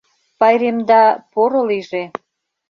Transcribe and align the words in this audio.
Пайремда 0.39 1.01
поро 1.31 1.61
лийже. 1.69 2.03